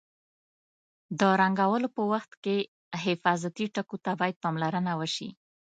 [1.19, 2.57] د رنګولو په وخت کې
[3.03, 5.29] حفاظتي ټکو ته باید پاملرنه وشي.